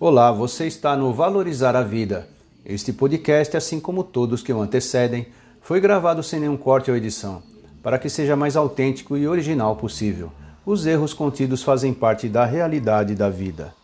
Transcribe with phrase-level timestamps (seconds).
[0.00, 2.28] Olá, você está no Valorizar a Vida.
[2.64, 5.26] Este podcast, assim como todos que o antecedem,
[5.60, 7.42] foi gravado sem nenhum corte ou edição,
[7.82, 10.30] para que seja mais autêntico e original possível.
[10.64, 13.74] Os erros contidos fazem parte da realidade da vida.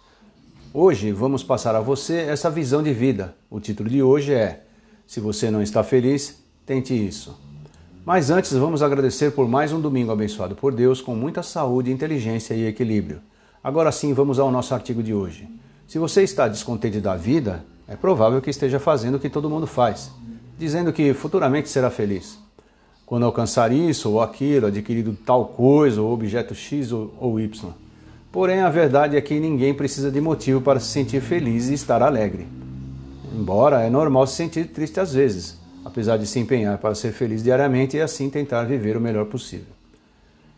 [0.72, 3.35] Hoje vamos passar a você essa visão de vida.
[3.51, 4.62] O título de hoje é
[5.08, 7.37] Se você não está feliz, tente isso.
[8.06, 12.54] Mas antes vamos agradecer por mais um domingo abençoado por Deus com muita saúde, inteligência
[12.54, 13.21] e equilíbrio.
[13.65, 15.49] Agora sim, vamos ao nosso artigo de hoje.
[15.87, 19.66] Se você está descontente da vida, é provável que esteja fazendo o que todo mundo
[19.66, 20.11] faz,
[20.59, 22.38] dizendo que futuramente será feliz.
[23.05, 27.73] Quando alcançar isso ou aquilo, adquirido tal coisa ou objeto X ou Y.
[28.33, 32.03] Porém, a verdade é que ninguém precisa de motivo para se sentir feliz e estar
[32.03, 32.48] alegre.
[33.33, 37.42] Embora é normal se sentir triste às vezes, apesar de se empenhar para ser feliz
[37.42, 39.66] diariamente e assim tentar viver o melhor possível.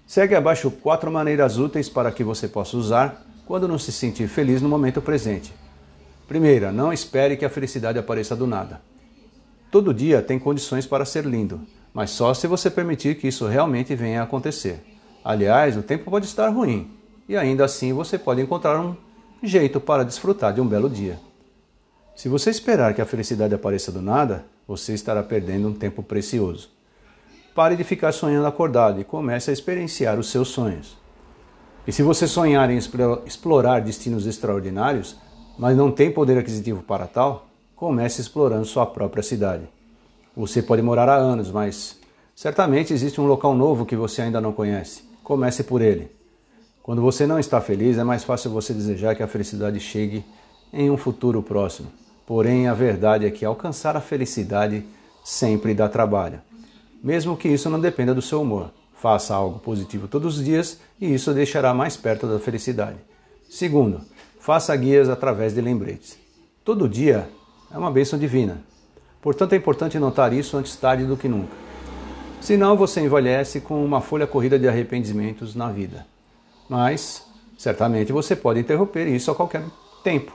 [0.06, 4.60] Segue abaixo quatro maneiras úteis para que você possa usar quando não se sentir feliz
[4.60, 5.54] no momento presente.
[6.27, 8.80] Primeira, não espere que a felicidade apareça do nada.
[9.70, 11.60] Todo dia tem condições para ser lindo,
[11.95, 14.85] mas só se você permitir que isso realmente venha a acontecer.
[15.24, 16.90] Aliás, o tempo pode estar ruim,
[17.29, 18.96] e ainda assim você pode encontrar um
[19.43, 21.18] jeito para desfrutar de um belo dia.
[22.16, 26.70] Se você esperar que a felicidade apareça do nada, você estará perdendo um tempo precioso.
[27.54, 30.96] Pare de ficar sonhando acordado e comece a experienciar os seus sonhos.
[31.87, 32.79] E se você sonhar em
[33.24, 35.16] explorar destinos extraordinários,
[35.56, 39.68] mas não tem poder aquisitivo para tal, comece explorando sua própria cidade.
[40.37, 41.96] Você pode morar há anos, mas
[42.34, 45.04] certamente existe um local novo que você ainda não conhece.
[45.23, 46.10] Comece por ele.
[46.82, 50.24] Quando você não está feliz, é mais fácil você desejar que a felicidade chegue
[50.73, 51.88] em um futuro próximo.
[52.26, 54.84] Porém, a verdade é que alcançar a felicidade
[55.24, 56.40] sempre dá trabalho,
[57.02, 58.73] mesmo que isso não dependa do seu humor.
[58.96, 62.96] Faça algo positivo todos os dias e isso deixará mais perto da felicidade.
[63.48, 64.00] Segundo,
[64.41, 66.19] faça guias através de lembretes.
[66.64, 67.28] Todo dia
[67.70, 68.62] é uma bênção divina.
[69.20, 71.54] Portanto, é importante notar isso antes tarde do que nunca.
[72.41, 76.06] Senão, você envelhece com uma folha corrida de arrependimentos na vida.
[76.68, 77.26] Mas,
[77.58, 79.64] certamente, você pode interromper isso a qualquer
[80.02, 80.32] tempo.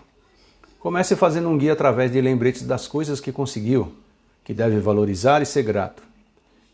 [0.79, 3.94] Comece fazendo um guia através de lembretes das coisas que conseguiu,
[4.44, 6.03] que deve valorizar e ser grato.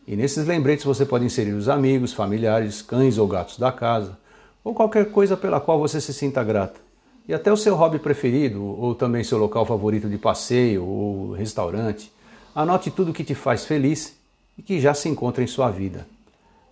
[0.07, 4.17] E nesses lembretes você pode inserir os amigos, familiares, cães ou gatos da casa,
[4.63, 6.79] ou qualquer coisa pela qual você se sinta grato.
[7.27, 12.09] E até o seu hobby preferido, ou também seu local favorito de passeio ou restaurante.
[12.55, 14.15] Anote tudo que te faz feliz
[14.57, 16.07] e que já se encontra em sua vida.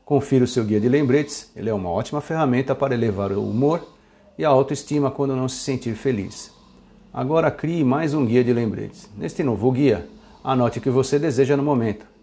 [0.05, 3.85] Confira o seu guia de lembretes, ele é uma ótima ferramenta para elevar o humor
[4.37, 6.51] e a autoestima quando não se sentir feliz.
[7.13, 9.09] Agora crie mais um guia de lembretes.
[9.17, 10.07] Neste novo guia,
[10.41, 12.14] anote o que você deseja no momento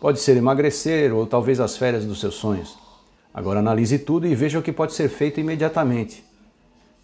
[0.00, 2.76] Pode ser emagrecer ou talvez as férias dos seus sonhos.
[3.32, 6.24] Agora analise tudo e veja o que pode ser feito imediatamente.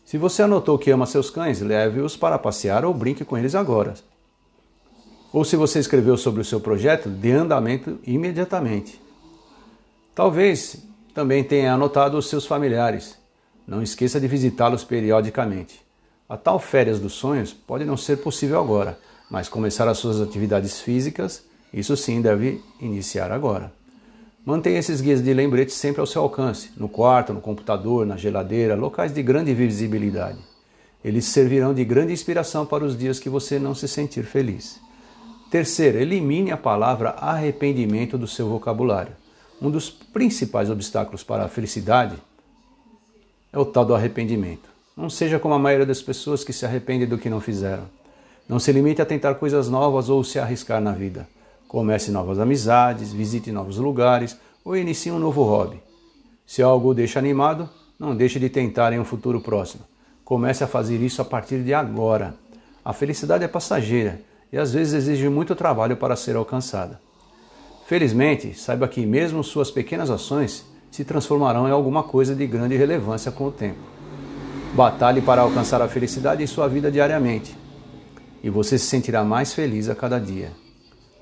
[0.05, 3.95] Se você anotou que ama seus cães, leve-os para passear ou brinque com eles agora.
[5.33, 9.01] Ou se você escreveu sobre o seu projeto, dê andamento imediatamente.
[10.15, 13.17] Talvez também tenha anotado os seus familiares.
[13.67, 15.81] Não esqueça de visitá-los periodicamente.
[16.29, 18.99] A tal férias dos sonhos pode não ser possível agora,
[19.31, 23.73] mas começar as suas atividades físicas isso sim deve iniciar agora.
[24.45, 28.75] Mantenha esses guias de lembrete sempre ao seu alcance, no quarto, no computador, na geladeira,
[28.75, 30.39] locais de grande visibilidade.
[31.05, 34.81] Eles servirão de grande inspiração para os dias que você não se sentir feliz.
[35.51, 39.13] Terceiro, elimine a palavra arrependimento do seu vocabulário.
[39.61, 42.17] Um dos principais obstáculos para a felicidade
[43.53, 44.69] é o tal do arrependimento.
[44.97, 47.85] Não seja como a maioria das pessoas que se arrependem do que não fizeram.
[48.49, 51.29] Não se limite a tentar coisas novas ou se arriscar na vida.
[51.73, 55.81] Comece novas amizades, visite novos lugares ou inicie um novo hobby.
[56.47, 57.67] Se algo o deixa animado,
[57.99, 59.83] não deixe de tentar em um futuro próximo.
[60.23, 62.35] Comece a fazer isso a partir de agora.
[62.85, 64.21] A felicidade é passageira
[64.53, 67.01] e às vezes exige muito trabalho para ser alcançada.
[67.87, 73.33] Felizmente, saiba que mesmo suas pequenas ações se transformarão em alguma coisa de grande relevância
[73.33, 73.81] com o tempo.
[74.75, 77.57] Batalhe para alcançar a felicidade em sua vida diariamente
[78.45, 80.53] e você se sentirá mais feliz a cada dia.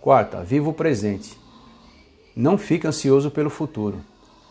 [0.01, 1.37] Quarta, viva o presente.
[2.35, 4.01] Não fique ansioso pelo futuro.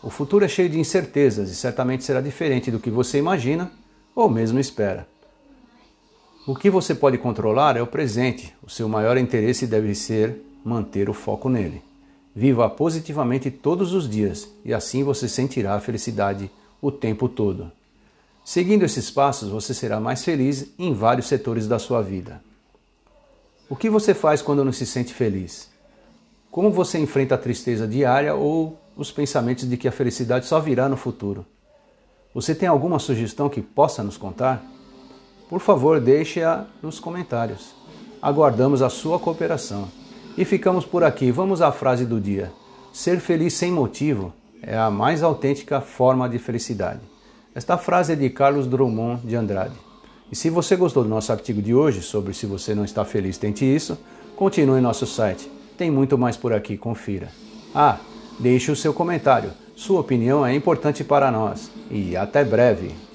[0.00, 3.72] O futuro é cheio de incertezas e certamente será diferente do que você imagina
[4.14, 5.08] ou mesmo espera.
[6.46, 8.54] O que você pode controlar é o presente.
[8.62, 11.82] O seu maior interesse deve ser manter o foco nele.
[12.34, 16.48] Viva positivamente todos os dias e assim você sentirá a felicidade
[16.80, 17.72] o tempo todo.
[18.44, 22.40] Seguindo esses passos, você será mais feliz em vários setores da sua vida.
[23.70, 25.70] O que você faz quando não se sente feliz?
[26.50, 30.88] Como você enfrenta a tristeza diária ou os pensamentos de que a felicidade só virá
[30.88, 31.46] no futuro?
[32.34, 34.60] Você tem alguma sugestão que possa nos contar?
[35.48, 37.72] Por favor, deixe-a nos comentários.
[38.20, 39.88] Aguardamos a sua cooperação.
[40.36, 41.30] E ficamos por aqui.
[41.30, 42.50] Vamos à frase do dia.
[42.92, 47.02] Ser feliz sem motivo é a mais autêntica forma de felicidade.
[47.54, 49.89] Esta frase é de Carlos Drummond de Andrade.
[50.30, 53.36] E se você gostou do nosso artigo de hoje sobre se você não está feliz,
[53.36, 53.98] tente isso,
[54.36, 55.50] continue em nosso site.
[55.76, 57.28] Tem muito mais por aqui, confira.
[57.74, 57.98] Ah,
[58.38, 59.50] deixe o seu comentário.
[59.74, 61.70] Sua opinião é importante para nós.
[61.90, 63.09] E até breve!